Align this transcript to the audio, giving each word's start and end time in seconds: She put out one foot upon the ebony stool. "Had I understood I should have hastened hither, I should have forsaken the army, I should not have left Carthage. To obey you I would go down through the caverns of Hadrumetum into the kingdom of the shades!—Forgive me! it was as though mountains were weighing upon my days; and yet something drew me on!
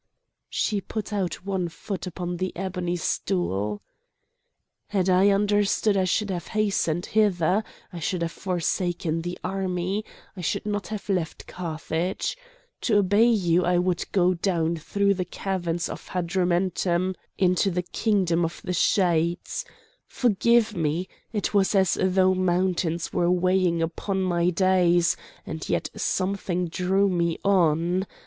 She 0.49 0.81
put 0.81 1.13
out 1.13 1.45
one 1.45 1.69
foot 1.69 2.07
upon 2.07 2.37
the 2.37 2.51
ebony 2.55 2.95
stool. 2.95 3.83
"Had 4.87 5.09
I 5.09 5.29
understood 5.29 5.95
I 5.95 6.05
should 6.05 6.31
have 6.31 6.47
hastened 6.47 7.05
hither, 7.05 7.63
I 7.93 7.99
should 7.99 8.23
have 8.23 8.31
forsaken 8.31 9.21
the 9.21 9.37
army, 9.43 10.03
I 10.35 10.41
should 10.41 10.65
not 10.65 10.87
have 10.87 11.07
left 11.07 11.45
Carthage. 11.45 12.35
To 12.81 12.97
obey 12.97 13.27
you 13.29 13.63
I 13.63 13.77
would 13.77 14.05
go 14.11 14.33
down 14.33 14.75
through 14.75 15.13
the 15.13 15.23
caverns 15.23 15.87
of 15.87 16.07
Hadrumetum 16.07 17.13
into 17.37 17.69
the 17.69 17.83
kingdom 17.83 18.43
of 18.43 18.59
the 18.63 18.73
shades!—Forgive 18.73 20.75
me! 20.75 21.09
it 21.31 21.53
was 21.53 21.75
as 21.75 21.93
though 22.01 22.33
mountains 22.33 23.13
were 23.13 23.29
weighing 23.29 23.83
upon 23.83 24.23
my 24.23 24.49
days; 24.49 25.15
and 25.45 25.69
yet 25.69 25.91
something 25.95 26.69
drew 26.69 27.07
me 27.07 27.37
on! 27.45 28.07